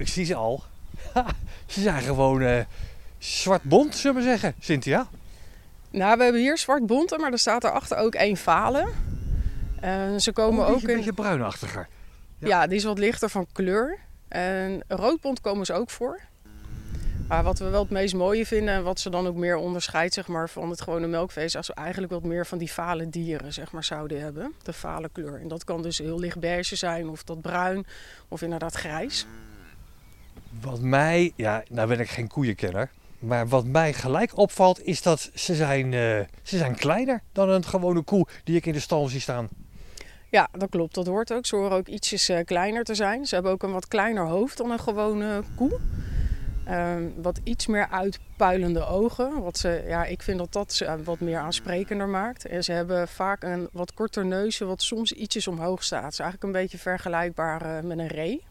[0.00, 0.62] Ik zie ze al.
[1.66, 2.60] ze zijn gewoon uh,
[3.18, 5.08] zwart bont, zullen we zeggen, Cynthia.
[5.90, 8.88] Nou, we hebben hier zwart bonte, maar er staat erachter ook één falen.
[9.84, 11.88] Uh, ze komen oh, ook een beetje bruinachtiger.
[12.38, 12.48] Ja.
[12.48, 12.66] ja.
[12.66, 13.98] die is wat lichter van kleur.
[14.28, 16.20] En roodbont komen ze ook voor.
[17.28, 20.14] Maar wat we wel het meest mooie vinden en wat ze dan ook meer onderscheidt
[20.14, 23.52] zeg maar, van het gewone melkvee, als we eigenlijk wat meer van die fale dieren
[23.52, 24.54] zeg maar, zouden hebben.
[24.62, 25.40] De fale kleur.
[25.40, 27.86] En dat kan dus heel licht beige zijn, of dat bruin,
[28.28, 29.26] of inderdaad grijs.
[30.60, 32.90] Wat mij, ja, nou ben ik geen koeienkenner.
[33.18, 37.64] Maar wat mij gelijk opvalt is dat ze zijn, uh, ze zijn kleiner dan een
[37.64, 39.48] gewone koe die ik in de stal zie staan.
[40.30, 40.94] Ja, dat klopt.
[40.94, 41.46] Dat hoort ook.
[41.46, 43.26] Ze horen ook ietsjes uh, kleiner te zijn.
[43.26, 45.78] Ze hebben ook een wat kleiner hoofd dan een gewone koe.
[46.64, 49.42] Ehm, wat iets meer uitpuilende ogen.
[49.42, 52.46] Wat ze, ja, ik vind dat dat ze wat meer aansprekender maakt.
[52.46, 56.02] En ze hebben vaak een wat korter neusje, wat soms ietsjes omhoog staat.
[56.02, 58.42] Het is eigenlijk een beetje vergelijkbaar met een ree.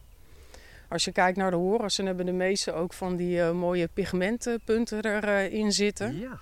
[0.90, 3.88] Als je kijkt naar de horens, dan hebben de meeste ook van die uh, mooie
[3.92, 6.18] pigmentenpunten erin uh, zitten.
[6.18, 6.38] Ja.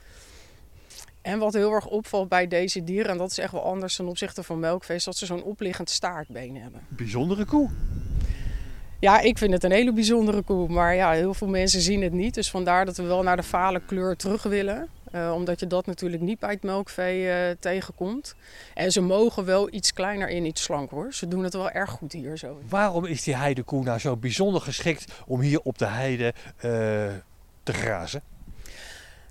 [1.23, 4.07] En wat heel erg opvalt bij deze dieren, en dat is echt wel anders ten
[4.07, 6.81] opzichte van melkvee, dat ze zo'n opliggend staartbeen hebben.
[6.89, 7.71] Bijzondere koe.
[9.01, 10.69] Ja, ik vind het een hele bijzondere koe.
[10.69, 12.35] Maar ja, heel veel mensen zien het niet.
[12.35, 14.89] Dus vandaar dat we wel naar de vale kleur terug willen.
[15.19, 18.35] Uh, omdat je dat natuurlijk niet bij het melkvee uh, tegenkomt.
[18.75, 21.13] En ze mogen wel iets kleiner in, iets slank hoor.
[21.15, 22.61] Ze doen het wel erg goed hier zo.
[22.69, 26.63] Waarom is die heidekoe nou zo bijzonder geschikt om hier op de heide uh,
[27.63, 28.23] te grazen?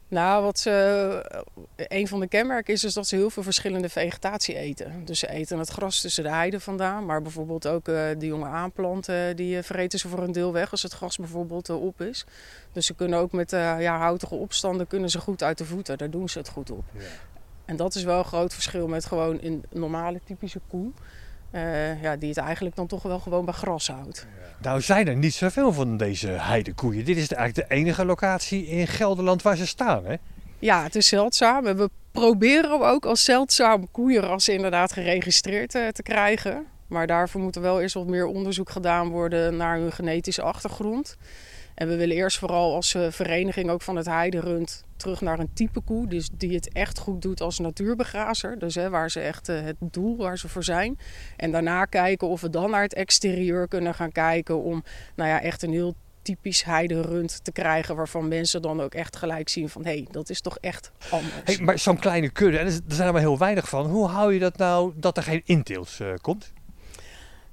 [0.09, 4.55] Nou, wat ze, een van de kenmerken is, is dat ze heel veel verschillende vegetatie
[4.55, 5.05] eten.
[5.05, 8.45] Dus ze eten het gras tussen de heide vandaan, maar bijvoorbeeld ook uh, de jonge
[8.45, 12.02] aanplanten, die uh, vereten ze voor een deel weg als het gras bijvoorbeeld uh, op
[12.02, 12.25] is.
[12.72, 16.09] Dus ze kunnen ook met ja, houtige opstanden kunnen ze goed uit de voeten, daar
[16.09, 16.83] doen ze het goed op.
[16.94, 17.02] Ja.
[17.66, 20.92] En dat is wel een groot verschil met gewoon een normale typische koe.
[21.51, 24.27] Uh, ja, die het eigenlijk dan toch wel gewoon bij gras houdt.
[24.61, 27.05] Nou zijn er niet zoveel van deze heidekoeien.
[27.05, 30.15] Dit is eigenlijk de enige locatie in Gelderland waar ze staan, hè?
[30.59, 31.67] Ja, het is zeldzaam.
[31.67, 36.65] En we proberen ook als zeldzaam koeienrassen inderdaad geregistreerd uh, te krijgen.
[36.87, 41.17] Maar daarvoor moet er wel eerst wat meer onderzoek gedaan worden naar hun genetische achtergrond.
[41.77, 45.53] En we willen eerst vooral als uh, vereniging ook van het heiderund terug naar een
[45.53, 46.08] type koe.
[46.08, 48.59] Dus die het echt goed doet als natuurbegrazer.
[48.59, 50.99] Dus hè, waar ze echt uh, het doel waar ze voor zijn.
[51.36, 54.61] En daarna kijken of we dan naar het exterieur kunnen gaan kijken.
[54.64, 54.83] Om
[55.15, 57.95] nou ja, echt een heel typisch heiderund te krijgen.
[57.95, 61.59] Waarvan mensen dan ook echt gelijk zien van hé, hey, dat is toch echt anders.
[61.59, 63.86] Maar zo'n kleine kudde, en er zijn er maar heel weinig van.
[63.86, 66.54] Hoe hou je dat nou dat er geen inteels uh, komt?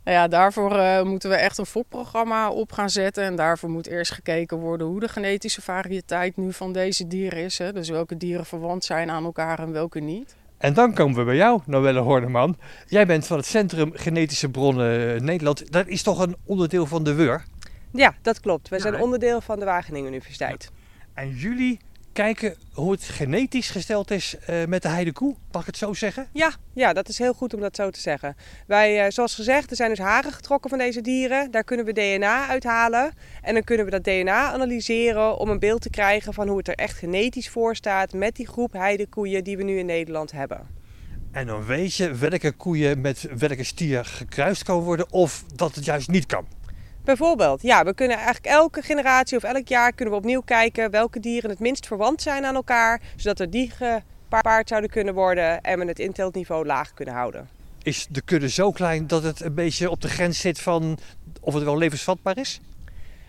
[0.05, 3.25] Nou ja, daarvoor uh, moeten we echt een fokprogramma op gaan zetten.
[3.25, 7.59] En daarvoor moet eerst gekeken worden hoe de genetische variëteit nu van deze dieren is.
[7.59, 7.73] Hè?
[7.73, 10.37] Dus welke dieren verwant zijn aan elkaar en welke niet.
[10.59, 12.57] En dan komen we bij jou, Noelle Horneman.
[12.87, 15.73] Jij bent van het Centrum Genetische Bronnen Nederland.
[15.73, 17.45] Dat is toch een onderdeel van de WUR?
[17.93, 18.69] Ja, dat klopt.
[18.69, 20.71] Wij ja, zijn onderdeel van de Wageningen Universiteit.
[20.73, 21.23] Ja.
[21.23, 21.81] En jullie
[22.15, 25.35] kijken hoe het genetisch gesteld is uh, met de heidekoe.
[25.53, 26.27] Mag ik het zo zeggen?
[26.33, 28.37] Ja, ja, dat is heel goed om dat zo te zeggen.
[28.67, 31.51] Wij, uh, zoals gezegd, er zijn dus haren getrokken van deze dieren.
[31.51, 33.13] Daar kunnen we DNA uithalen.
[33.43, 36.69] En dan kunnen we dat DNA analyseren om een beeld te krijgen van hoe het
[36.69, 40.67] er echt genetisch voor staat met die groep heidekoeien die we nu in Nederland hebben.
[41.31, 45.85] En dan weet je welke koeien met welke stier gekruist kan worden of dat het
[45.85, 46.47] juist niet kan.
[47.05, 51.21] Bijvoorbeeld, ja, we kunnen eigenlijk elke generatie of elk jaar kunnen we opnieuw kijken welke
[51.21, 55.79] dieren het minst verwant zijn aan elkaar, zodat er die gepaard zouden kunnen worden en
[55.79, 57.49] we het inteeltniveau laag kunnen houden.
[57.83, 60.99] Is de kudde zo klein dat het een beetje op de grens zit van
[61.41, 62.61] of het wel levensvatbaar is?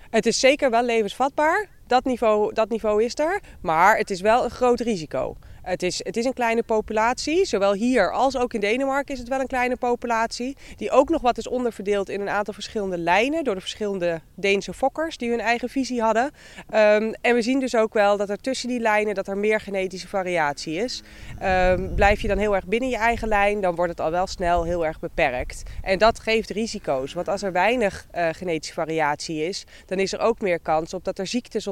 [0.09, 1.67] Het is zeker wel levensvatbaar.
[1.87, 3.39] Dat niveau, dat niveau is er.
[3.61, 5.35] Maar het is wel een groot risico.
[5.65, 7.45] Het is, het is een kleine populatie.
[7.45, 10.57] Zowel hier als ook in Denemarken is het wel een kleine populatie.
[10.75, 13.43] Die ook nog wat is onderverdeeld in een aantal verschillende lijnen.
[13.43, 16.23] Door de verschillende Deense fokkers die hun eigen visie hadden.
[16.23, 19.59] Um, en we zien dus ook wel dat er tussen die lijnen dat er meer
[19.59, 21.03] genetische variatie is.
[21.43, 24.27] Um, blijf je dan heel erg binnen je eigen lijn, dan wordt het al wel
[24.27, 25.63] snel heel erg beperkt.
[25.81, 27.13] En dat geeft risico's.
[27.13, 31.03] Want als er weinig uh, genetische variatie is, dan is er ook meer kans op
[31.03, 31.67] dat er ziektes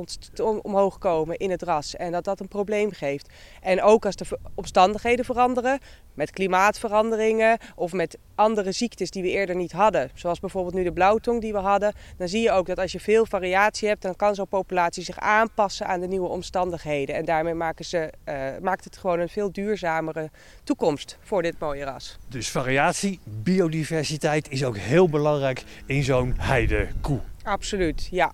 [0.62, 1.96] omhoog komen in het ras.
[1.96, 3.30] En dat dat een probleem geeft.
[3.62, 5.80] En ook als de omstandigheden veranderen,
[6.14, 10.92] met klimaatveranderingen of met andere ziektes die we eerder niet hadden, zoals bijvoorbeeld nu de
[10.92, 14.16] blauwtong die we hadden, dan zie je ook dat als je veel variatie hebt, dan
[14.16, 17.16] kan zo'n populatie zich aanpassen aan de nieuwe omstandigheden.
[17.16, 20.30] En daarmee maken ze, uh, maakt het gewoon een veel duurzamere
[20.64, 22.18] toekomst voor dit mooie ras.
[22.28, 27.20] Dus variatie, biodiversiteit is ook heel belangrijk in zo'n heidekoe.
[27.44, 28.32] Absoluut, ja.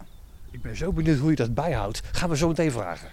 [0.51, 2.01] Ik ben zo benieuwd hoe je dat bijhoudt.
[2.11, 3.09] Gaan we zo meteen vragen.